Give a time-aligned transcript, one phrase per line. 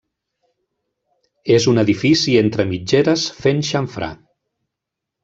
[1.57, 4.11] És un edifici entre mitgeres fent xamfrà.